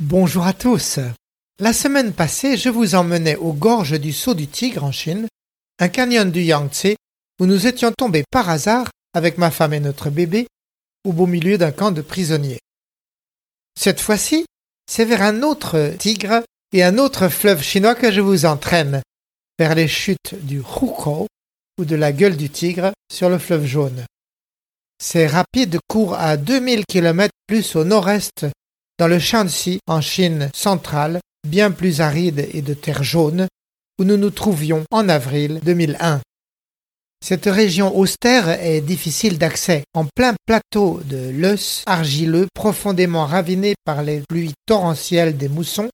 [0.00, 0.98] Bonjour à tous.
[1.58, 5.26] La semaine passée, je vous emmenais aux gorges du Saut du Tigre en Chine,
[5.78, 6.96] un canyon du Yangtze,
[7.40, 10.46] où nous étions tombés par hasard, avec ma femme et notre bébé,
[11.04, 12.58] au beau milieu d'un camp de prisonniers.
[13.78, 14.44] Cette fois-ci,
[14.90, 16.42] c'est vers un autre tigre
[16.72, 19.02] et un autre fleuve chinois que je vous entraîne,
[19.58, 21.26] vers les chutes du Hukou
[21.78, 24.04] ou de la gueule du tigre sur le fleuve jaune.
[25.02, 28.46] Ces rapides courent à 2000 km plus au nord-est
[28.98, 33.46] dans le Shanxi en Chine centrale, bien plus aride et de terre jaune,
[33.98, 36.20] où nous nous trouvions en avril 2001.
[37.24, 44.02] Cette région austère est difficile d'accès, en plein plateau de l'œuf argileux profondément raviné par
[44.02, 45.90] les pluies torrentielles des moussons,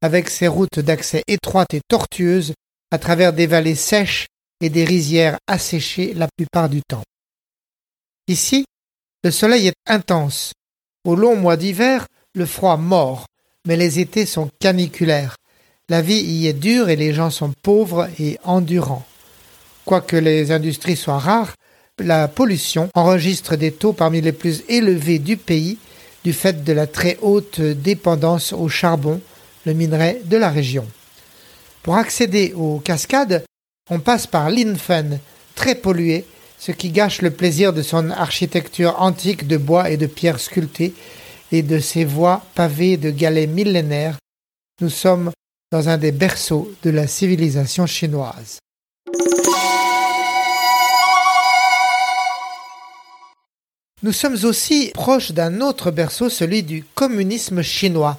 [0.00, 2.54] avec ses routes d'accès étroites et tortueuses
[2.90, 4.26] à travers des vallées sèches
[4.60, 7.02] et des rizières asséchées la plupart du temps.
[8.28, 8.64] Ici,
[9.22, 10.52] le soleil est intense.
[11.04, 13.26] Au long mois d'hiver, le froid mord,
[13.66, 15.36] mais les étés sont caniculaires.
[15.88, 19.04] La vie y est dure et les gens sont pauvres et endurants.
[19.84, 21.54] Quoique les industries soient rares,
[21.98, 25.78] la pollution enregistre des taux parmi les plus élevés du pays
[26.24, 29.20] du fait de la très haute dépendance au charbon,
[29.66, 30.86] le minerai de la région.
[31.82, 33.44] Pour accéder aux cascades,
[33.90, 35.20] on passe par l'Infen,
[35.54, 36.24] très pollué,
[36.58, 40.94] ce qui gâche le plaisir de son architecture antique de bois et de pierres sculptées
[41.52, 44.16] et de ses voies pavées de galets millénaires,
[44.80, 45.30] nous sommes
[45.70, 48.58] dans un des berceaux de la civilisation chinoise.
[54.04, 58.18] Nous sommes aussi proches d'un autre berceau, celui du communisme chinois.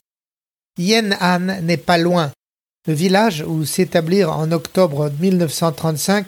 [0.80, 2.32] Yan'an n'est pas loin,
[2.88, 6.26] le village où s'établirent en octobre 1935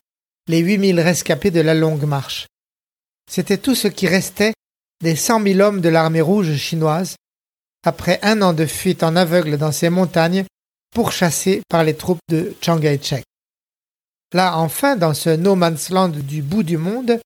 [0.47, 2.45] les 8000 rescapés de la Longue Marche.
[3.29, 4.53] C'était tout ce qui restait
[5.03, 7.15] des cent mille hommes de l'armée rouge chinoise,
[7.83, 10.45] après un an de fuite en aveugle dans ces montagnes,
[10.93, 13.23] pourchassés par les troupes de Chiang Kai-shek.
[14.33, 17.19] Là, enfin, dans ce no man's land du bout du monde,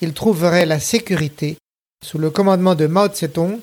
[0.00, 1.56] ils trouveraient la sécurité
[2.04, 3.60] sous le commandement de Mao Tse-tung,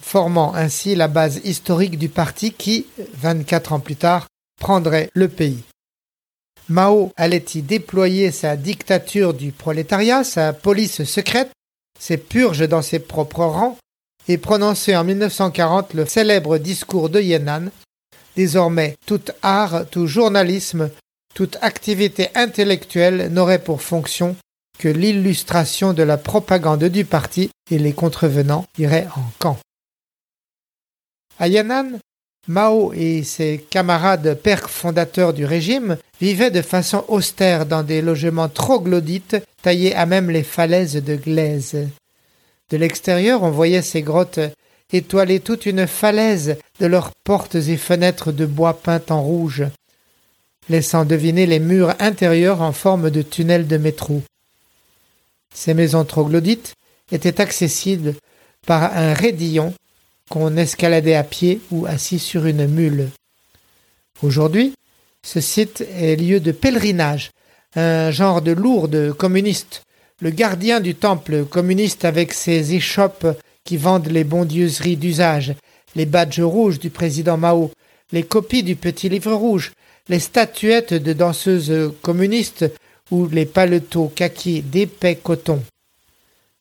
[0.00, 4.26] formant ainsi la base historique du parti qui, 24 ans plus tard,
[4.60, 5.62] prendrait le pays.
[6.68, 11.50] Mao allait y déployer sa dictature du prolétariat, sa police secrète,
[11.98, 13.78] ses purges dans ses propres rangs
[14.28, 17.70] et prononcer en 1940 le célèbre discours de Yan'an
[18.36, 20.90] Désormais, tout art, tout journalisme,
[21.34, 24.36] toute activité intellectuelle n'aurait pour fonction
[24.78, 29.58] que l'illustration de la propagande du parti et les contrevenants iraient en camp.
[31.38, 31.98] À Yan'an,
[32.46, 38.48] Mao et ses camarades pères fondateurs du régime vivaient de façon austère dans des logements
[38.48, 41.88] troglodytes taillés à même les falaises de glaise.
[42.70, 44.40] De l'extérieur, on voyait ces grottes
[44.92, 49.64] étoiler toute une falaise de leurs portes et fenêtres de bois peint en rouge,
[50.68, 54.22] laissant deviner les murs intérieurs en forme de tunnels de métro.
[55.54, 56.74] Ces maisons troglodytes
[57.10, 58.14] étaient accessibles
[58.66, 59.74] par un raidillon
[60.28, 63.08] qu'on escaladait à pied ou assis sur une mule.
[64.22, 64.74] Aujourd'hui,
[65.24, 67.30] ce site est lieu de pèlerinage,
[67.74, 69.82] un genre de lourde communiste,
[70.20, 73.26] le gardien du temple communiste avec ses échoppes
[73.64, 75.54] qui vendent les bondieuseries d'usage,
[75.94, 77.70] les badges rouges du président Mao,
[78.12, 79.72] les copies du petit livre rouge,
[80.08, 82.64] les statuettes de danseuses communistes
[83.10, 85.62] ou les paletos kaki d'épais coton.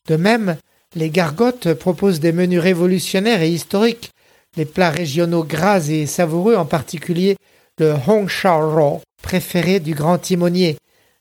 [0.08, 0.58] De même,
[0.96, 4.12] les gargotes proposent des menus révolutionnaires et historiques,
[4.56, 7.38] les plats régionaux gras et savoureux, en particulier
[7.78, 10.78] le Hong Shao préféré du grand timonier,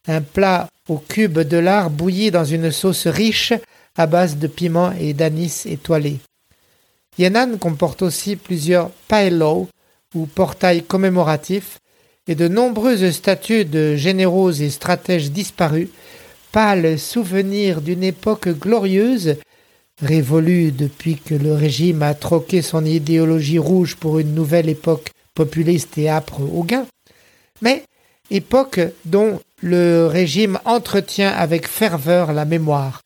[0.07, 3.53] un plat au cube de lard bouilli dans une sauce riche
[3.97, 6.19] à base de piment et d'anis étoilé.
[7.19, 9.69] Yan'an comporte aussi plusieurs paelos
[10.15, 11.79] ou portails commémoratifs
[12.29, 15.89] et de nombreuses statues de généraux et stratèges disparus,
[16.53, 19.37] pâles souvenirs d'une époque glorieuse,
[20.03, 25.97] révolue depuis que le régime a troqué son idéologie rouge pour une nouvelle époque populiste
[25.99, 26.87] et âpre au gain,
[27.63, 27.85] mais
[28.31, 33.03] époque dont le régime entretient avec ferveur la mémoire.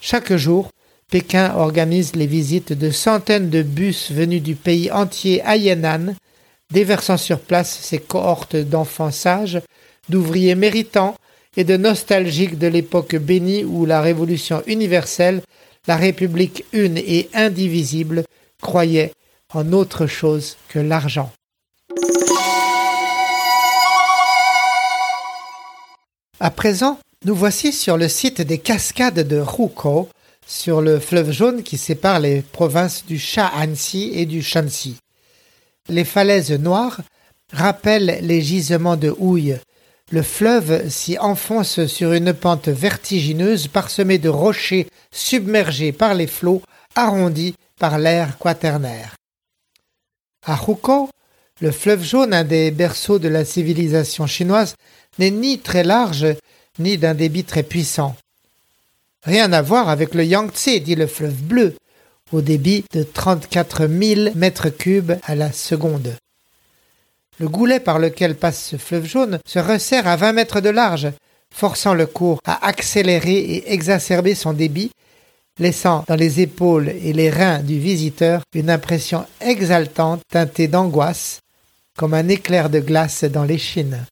[0.00, 0.70] Chaque jour,
[1.10, 6.14] Pékin organise les visites de centaines de bus venus du pays entier à Yan'an,
[6.72, 9.60] déversant sur place ses cohortes d'enfants sages,
[10.08, 11.14] d'ouvriers méritants
[11.56, 15.42] et de nostalgiques de l'époque bénie où la révolution universelle,
[15.86, 18.24] la République une et indivisible
[18.60, 19.12] croyait
[19.52, 21.30] en autre chose que l'argent.
[26.40, 30.08] À présent, nous voici sur le site des cascades de Hukou,
[30.46, 34.96] sur le fleuve jaune qui sépare les provinces du Shaanxi et du Shanxi.
[35.88, 37.00] Les falaises noires
[37.52, 39.58] rappellent les gisements de houille.
[40.10, 46.62] Le fleuve s'y enfonce sur une pente vertigineuse parsemée de rochers submergés par les flots,
[46.94, 49.16] arrondis par l'air quaternaire.
[50.46, 51.08] À Hukou,
[51.60, 54.74] le fleuve jaune, un des berceaux de la civilisation chinoise,
[55.18, 56.26] n'est ni très large
[56.78, 58.16] ni d'un débit très puissant.
[59.22, 61.76] Rien à voir avec le Yangtze, dit le fleuve bleu,
[62.34, 66.16] au débit de 34 000 mètres cubes à la seconde.
[67.38, 71.08] Le goulet par lequel passe ce fleuve jaune se resserre à 20 mètres de large,
[71.52, 74.90] forçant le cours à accélérer et exacerber son débit,
[75.58, 81.40] laissant dans les épaules et les reins du visiteur une impression exaltante teintée d'angoisse,
[81.96, 84.04] comme un éclair de glace dans l'échine.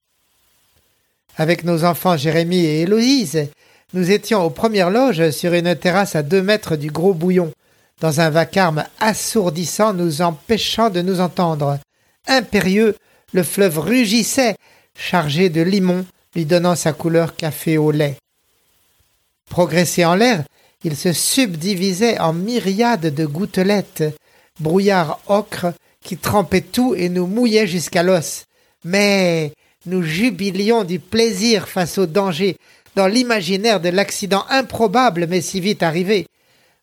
[1.36, 3.48] Avec nos enfants Jérémie et Héloïse,
[3.94, 7.52] nous étions aux premières loges sur une terrasse à deux mètres du gros bouillon,
[8.02, 11.78] dans un vacarme assourdissant nous empêchant de nous entendre.
[12.26, 12.96] Impérieux,
[13.32, 14.56] le fleuve rugissait,
[14.99, 16.04] chargé de limon,
[16.34, 18.16] lui donnant sa couleur café au lait.
[19.49, 20.43] Progressé en l'air,
[20.82, 24.02] il se subdivisait en myriades de gouttelettes,
[24.58, 25.72] brouillard ocre
[26.04, 28.46] qui trempait tout et nous mouillait jusqu'à l'os.
[28.84, 29.52] Mais
[29.87, 32.56] nous jubilions du plaisir face au danger,
[32.96, 36.26] dans l'imaginaire de l'accident improbable mais si vite arrivé,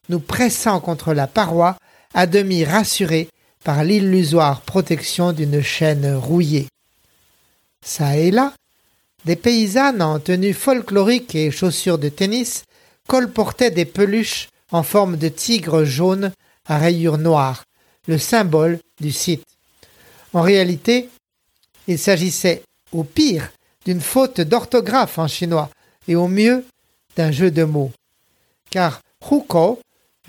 [0.09, 1.77] nous pressant contre la paroi,
[2.13, 3.29] à demi rassurés
[3.63, 6.67] par l'illusoire protection d'une chaîne rouillée.
[7.85, 8.53] Ça et là,
[9.25, 12.63] des paysannes en tenue folklorique et chaussures de tennis
[13.07, 16.31] colportaient des peluches en forme de tigre jaune
[16.65, 17.63] à rayures noires,
[18.07, 19.43] le symbole du site.
[20.33, 21.09] En réalité,
[21.87, 23.51] il s'agissait, au pire,
[23.85, 25.69] d'une faute d'orthographe en chinois
[26.07, 26.65] et au mieux
[27.15, 27.91] d'un jeu de mots.
[28.69, 29.79] Car Hukou,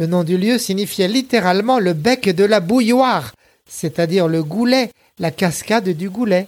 [0.00, 3.34] le nom du lieu, signifiait littéralement le bec de la bouilloire,
[3.68, 6.46] c'est-à-dire le goulet, la cascade du goulet.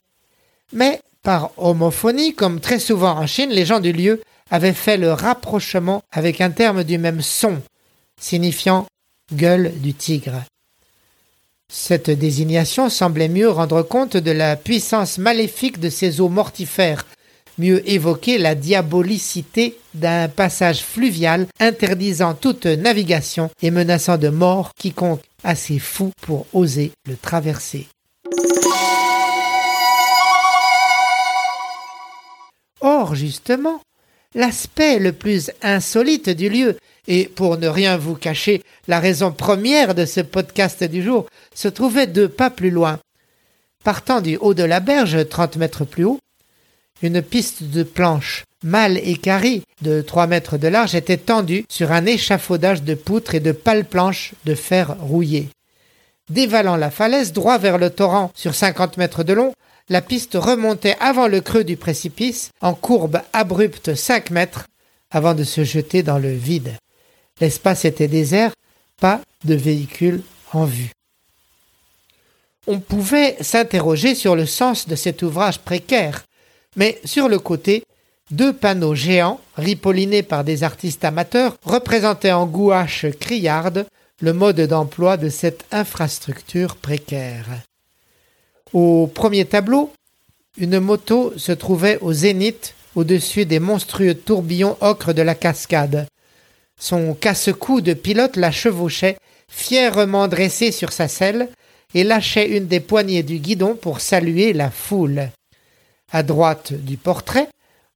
[0.73, 5.13] Mais par homophonie, comme très souvent en Chine, les gens du lieu avaient fait le
[5.13, 7.61] rapprochement avec un terme du même son,
[8.19, 8.87] signifiant
[9.35, 10.43] gueule du tigre.
[11.69, 17.05] Cette désignation semblait mieux rendre compte de la puissance maléfique de ces eaux mortifères,
[17.63, 25.23] mieux évoquer la diabolicité d'un passage fluvial interdisant toute navigation et menaçant de mort quiconque
[25.45, 27.87] assez fou pour oser le traverser.
[32.81, 33.81] Or, justement,
[34.35, 36.77] l'aspect le plus insolite du lieu,
[37.07, 41.69] et pour ne rien vous cacher, la raison première de ce podcast du jour, se
[41.69, 42.99] trouvait deux pas plus loin.
[43.85, 46.19] Partant du haut de la berge, trente mètres plus haut,
[47.03, 51.93] une piste de planches mâle et carrée de trois mètres de large était tendue sur
[51.93, 55.49] un échafaudage de poutres et de pales planches de fer rouillé.
[56.31, 59.53] Dévalant la falaise droit vers le torrent sur cinquante mètres de long,
[59.89, 64.67] la piste remontait avant le creux du précipice en courbe abrupte cinq mètres
[65.11, 66.77] avant de se jeter dans le vide.
[67.41, 68.53] L'espace était désert,
[69.01, 70.23] pas de véhicule
[70.53, 70.93] en vue.
[72.69, 76.23] On pouvait s'interroger sur le sens de cet ouvrage précaire,
[76.77, 77.85] mais sur le côté,
[78.31, 83.87] deux panneaux géants, ripollinés par des artistes amateurs, représentaient en gouache criarde
[84.21, 87.47] le mode d'emploi de cette infrastructure précaire.
[88.73, 89.93] Au premier tableau,
[90.57, 96.07] une moto se trouvait au zénith au-dessus des monstrueux tourbillons ocre de la cascade.
[96.79, 99.17] Son casse-cou de pilote la chevauchait,
[99.49, 101.49] fièrement dressé sur sa selle,
[101.95, 105.29] et lâchait une des poignées du guidon pour saluer la foule.
[106.13, 107.49] À droite du portrait,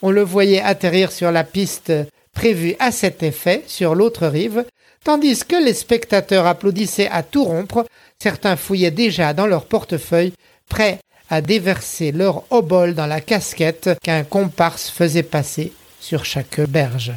[0.02, 1.92] on le voyait atterrir sur la piste
[2.32, 4.64] prévue à cet effet sur l'autre rive,
[5.04, 7.86] tandis que les spectateurs applaudissaient à tout rompre,
[8.18, 10.32] certains fouillaient déjà dans leur portefeuille,
[10.68, 17.12] prêts à déverser leur obol dans la casquette qu'un comparse faisait passer sur chaque berge.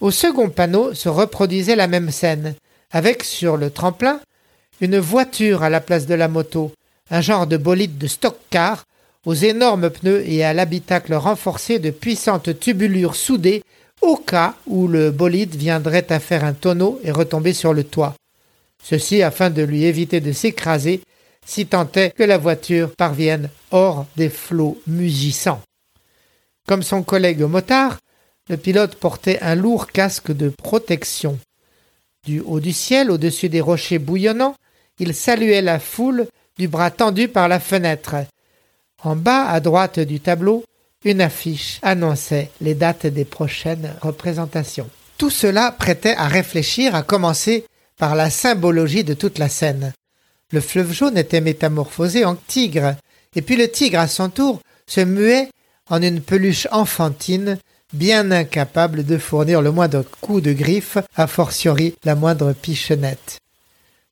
[0.00, 2.54] Au second panneau se reproduisait la même scène,
[2.90, 4.20] avec sur le tremplin
[4.80, 6.72] une voiture à la place de la moto,
[7.10, 8.84] un genre de bolide de stock-car,
[9.26, 13.62] aux énormes pneus et à l'habitacle renforcé de puissantes tubulures soudées
[14.02, 18.14] au cas où le bolide viendrait à faire un tonneau et retomber sur le toit.
[18.82, 21.00] Ceci afin de lui éviter de s'écraser
[21.46, 25.62] si tant est que la voiture parvienne hors des flots mugissants.
[26.66, 27.98] Comme son collègue motard,
[28.48, 31.38] le pilote portait un lourd casque de protection.
[32.24, 34.54] Du haut du ciel, au-dessus des rochers bouillonnants,
[34.98, 36.26] il saluait la foule
[36.58, 38.16] du bras tendu par la fenêtre.
[39.02, 40.64] En bas à droite du tableau,
[41.04, 44.88] une affiche annonçait les dates des prochaines représentations.
[45.18, 47.66] Tout cela prêtait à réfléchir, à commencer
[47.98, 49.92] par la symbologie de toute la scène.
[50.50, 52.96] Le fleuve jaune était métamorphosé en tigre,
[53.36, 55.48] et puis le tigre à son tour se muait
[55.90, 57.58] en une peluche enfantine,
[57.92, 63.38] bien incapable de fournir le moindre coup de griffe, a fortiori la moindre pichennette.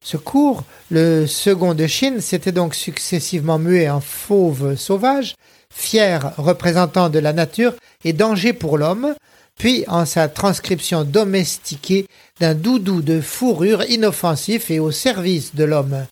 [0.03, 5.37] Ce cours, le second de Chine, s'était donc successivement mué en fauve sauvage,
[5.73, 9.15] fier représentant de la nature et danger pour l'homme,
[9.57, 12.07] puis en sa transcription domestiquée
[12.41, 16.07] d'un doudou de fourrure inoffensif et au service de l'homme.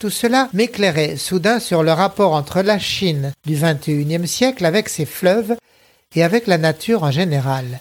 [0.00, 5.04] Tout cela m'éclairait soudain sur le rapport entre la Chine du XXIe siècle avec ses
[5.04, 5.56] fleuves
[6.16, 7.80] et avec la nature en général.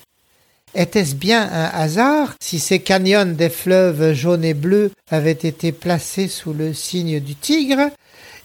[0.75, 6.27] Était-ce bien un hasard si ces canyons des fleuves jaunes et bleus avaient été placés
[6.27, 7.89] sous le signe du tigre?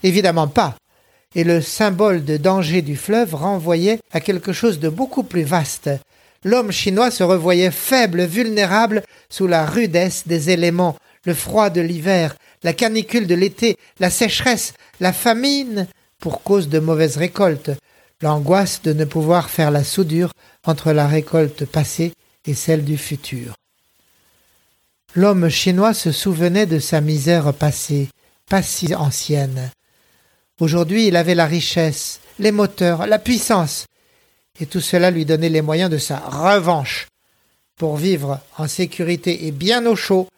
[0.01, 0.75] Évidemment pas.
[1.35, 5.91] Et le symbole de danger du fleuve renvoyait à quelque chose de beaucoup plus vaste.
[6.43, 12.35] L'homme chinois se revoyait faible, vulnérable sous la rudesse des éléments, le froid de l'hiver,
[12.63, 15.87] la canicule de l'été, la sécheresse, la famine,
[16.19, 17.71] pour cause de mauvaises récoltes,
[18.21, 20.31] l'angoisse de ne pouvoir faire la soudure
[20.65, 22.13] entre la récolte passée
[22.45, 23.55] et celle du futur.
[25.15, 28.09] L'homme chinois se souvenait de sa misère passée,
[28.49, 29.71] pas si ancienne.
[30.59, 33.85] Aujourd'hui il avait la richesse, les moteurs, la puissance,
[34.59, 37.07] et tout cela lui donnait les moyens de sa revanche.
[37.77, 40.29] Pour vivre en sécurité et bien au chaud,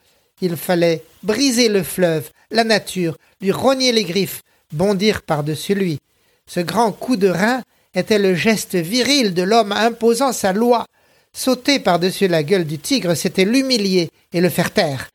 [0.42, 4.42] il fallait briser le fleuve, la nature, lui rogner les griffes,
[4.72, 6.00] bondir par-dessus lui.
[6.48, 7.62] Ce grand coup de rein
[7.94, 10.86] était le geste viril de l'homme imposant sa loi.
[11.34, 15.10] Sauter par-dessus la gueule du tigre, c'était l'humilier et le faire taire.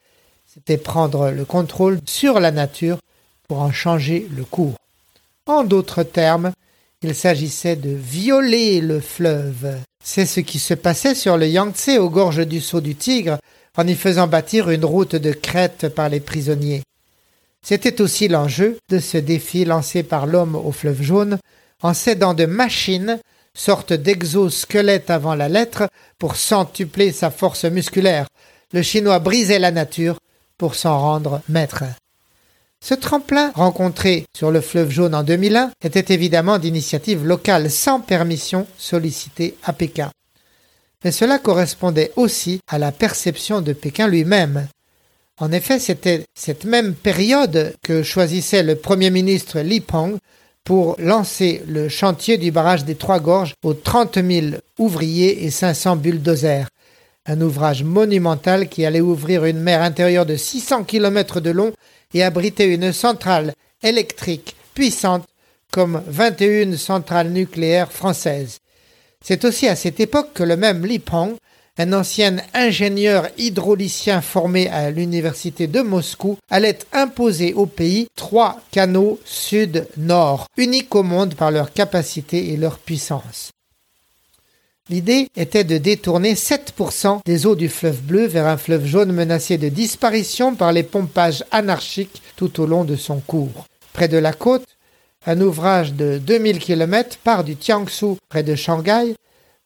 [0.53, 2.99] C'était prendre le contrôle sur la nature
[3.49, 4.75] pour en changer le cours.
[5.47, 6.53] En d'autres termes,
[7.03, 9.79] il s'agissait de violer le fleuve.
[10.05, 13.39] C'est ce qui se passait sur le Yangtze aux gorges du Saut du Tigre
[13.77, 16.83] en y faisant bâtir une route de crête par les prisonniers.
[17.66, 21.38] C'était aussi l'enjeu de ce défi lancé par l'homme au fleuve jaune
[21.83, 23.19] en s'aidant de machines,
[23.54, 25.88] sorte d'exosquelette avant la lettre,
[26.19, 28.26] pour centupler sa force musculaire.
[28.73, 30.19] Le Chinois brisait la nature
[30.59, 31.85] pour s'en rendre maître.
[32.81, 38.66] Ce tremplin rencontré sur le fleuve jaune en 2001 était évidemment d'initiative locale sans permission
[38.76, 40.11] sollicitée à Pékin
[41.04, 44.69] mais cela correspondait aussi à la perception de Pékin lui-même.
[45.43, 50.19] En effet, c'était cette même période que choisissait le Premier ministre Li Peng
[50.63, 54.47] pour lancer le chantier du barrage des Trois Gorges aux 30 000
[54.79, 56.69] ouvriers et 500 bulldozers.
[57.27, 61.73] Un ouvrage monumental qui allait ouvrir une mer intérieure de 600 km de long
[62.15, 65.25] et abriter une centrale électrique puissante
[65.73, 68.59] comme 21 centrales nucléaires françaises.
[69.21, 71.35] C'est aussi à cette époque que le même Li Peng,
[71.79, 79.19] un ancien ingénieur hydraulicien formé à l'université de Moscou, allait imposer au pays trois canaux
[79.25, 83.50] sud-nord, uniques au monde par leur capacité et leur puissance.
[84.91, 89.57] L'idée était de détourner 7% des eaux du fleuve bleu vers un fleuve jaune menacé
[89.57, 93.67] de disparition par les pompages anarchiques tout au long de son cours.
[93.93, 94.67] Près de la côte,
[95.25, 99.14] un ouvrage de 2000 km part du Tiangsu près de Shanghai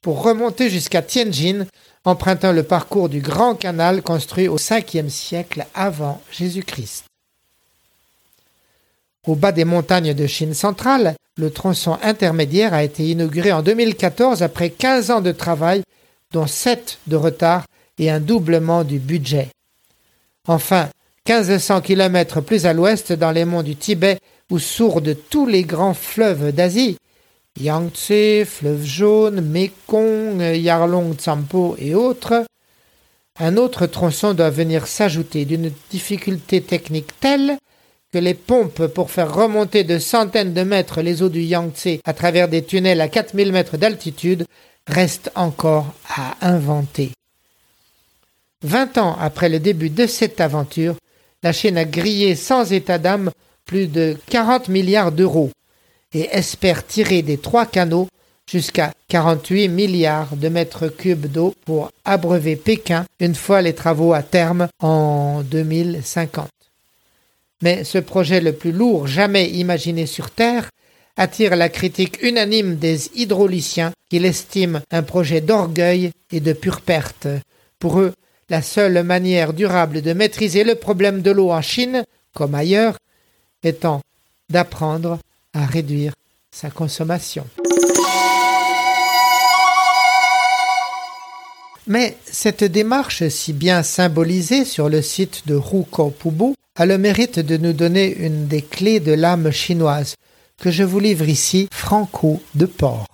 [0.06, 1.66] pour remonter jusqu'à Tianjin,
[2.04, 7.06] empruntant le parcours du Grand Canal construit au 5e siècle avant Jésus-Christ.
[9.26, 14.44] Au bas des montagnes de Chine centrale, le tronçon intermédiaire a été inauguré en 2014
[14.44, 15.82] après 15 ans de travail,
[16.32, 17.64] dont 7 de retard
[17.98, 19.48] et un doublement du budget.
[20.46, 20.88] Enfin,
[21.28, 24.20] 1500 km plus à l'ouest, dans les monts du Tibet,
[24.52, 26.96] où sourdent tous les grands fleuves d'Asie,
[27.58, 32.44] Yangtze, fleuve jaune, Mekong, Yarlong Tsampo et autres,
[33.38, 37.58] un autre tronçon doit venir s'ajouter d'une difficulté technique telle
[38.12, 42.12] que les pompes pour faire remonter de centaines de mètres les eaux du Yangtze à
[42.12, 44.46] travers des tunnels à 4000 mètres d'altitude
[44.86, 47.12] restent encore à inventer.
[48.62, 50.96] Vingt ans après le début de cette aventure,
[51.42, 53.30] la Chine a grillé sans état d'âme
[53.64, 55.50] plus de 40 milliards d'euros
[56.16, 58.08] et espère tirer des trois canaux
[58.50, 64.22] jusqu'à 48 milliards de mètres cubes d'eau pour abreuver Pékin une fois les travaux à
[64.22, 66.48] terme en 2050.
[67.60, 70.70] Mais ce projet le plus lourd jamais imaginé sur Terre
[71.18, 77.28] attire la critique unanime des hydrauliciens qui l'estiment un projet d'orgueil et de pure perte.
[77.78, 78.14] Pour eux,
[78.48, 82.04] la seule manière durable de maîtriser le problème de l'eau en Chine,
[82.34, 82.96] comme ailleurs,
[83.62, 84.00] étant
[84.50, 85.18] d'apprendre
[85.56, 86.12] à réduire
[86.50, 87.46] sa consommation.
[91.86, 95.60] Mais cette démarche si bien symbolisée sur le site de
[96.18, 100.16] Pubu a le mérite de nous donner une des clés de l'âme chinoise
[100.60, 103.06] que je vous livre ici franco de port.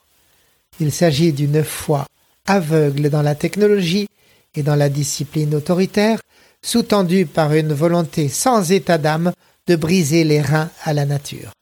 [0.80, 2.06] Il s'agit d'une foi
[2.46, 4.08] aveugle dans la technologie
[4.54, 6.20] et dans la discipline autoritaire,
[6.62, 9.32] sous-tendue par une volonté sans état d'âme
[9.66, 11.52] de briser les reins à la nature.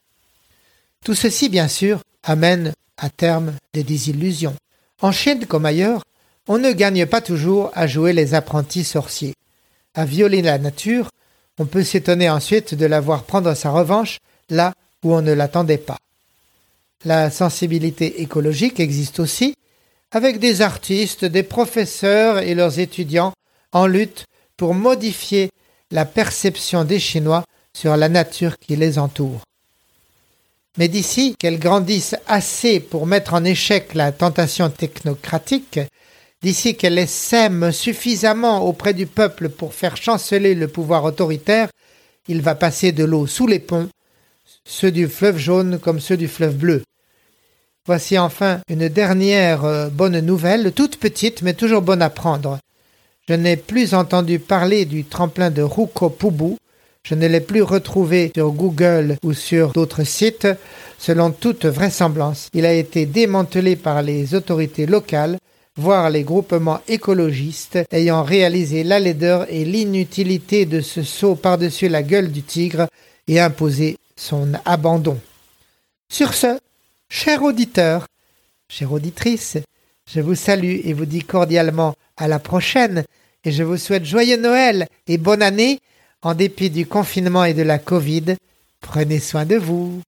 [1.03, 4.55] Tout ceci, bien sûr, amène à terme des désillusions.
[5.01, 6.03] En Chine comme ailleurs,
[6.47, 9.33] on ne gagne pas toujours à jouer les apprentis sorciers.
[9.95, 11.09] À violer la nature,
[11.57, 15.77] on peut s'étonner ensuite de la voir prendre sa revanche là où on ne l'attendait
[15.77, 15.97] pas.
[17.03, 19.55] La sensibilité écologique existe aussi,
[20.11, 23.33] avec des artistes, des professeurs et leurs étudiants
[23.71, 25.49] en lutte pour modifier
[25.89, 27.43] la perception des Chinois
[27.75, 29.41] sur la nature qui les entoure.
[30.77, 35.79] Mais d'ici qu'elles grandissent assez pour mettre en échec la tentation technocratique,
[36.41, 41.69] d'ici qu'elles les sèment suffisamment auprès du peuple pour faire chanceler le pouvoir autoritaire,
[42.27, 43.89] il va passer de l'eau sous les ponts,
[44.65, 46.83] ceux du fleuve jaune comme ceux du fleuve bleu.
[47.85, 52.59] Voici enfin une dernière euh, bonne nouvelle, toute petite mais toujours bonne à prendre.
[53.27, 55.65] Je n'ai plus entendu parler du tremplin de
[56.17, 56.57] Pubu,
[57.03, 60.47] je ne l'ai plus retrouvé sur Google ou sur d'autres sites.
[60.97, 65.37] Selon toute vraisemblance, il a été démantelé par les autorités locales
[65.77, 72.03] voire les groupements écologistes ayant réalisé la laideur et l'inutilité de ce saut par-dessus la
[72.03, 72.87] gueule du tigre
[73.27, 75.17] et imposé son abandon.
[76.09, 76.59] Sur ce,
[77.09, 78.07] chers auditeurs,
[78.67, 79.57] chère auditrice,
[80.13, 83.05] je vous salue et vous dis cordialement à la prochaine
[83.45, 85.79] et je vous souhaite joyeux Noël et bonne année
[86.21, 88.35] en dépit du confinement et de la Covid.
[88.79, 90.01] Prenez soin de vous.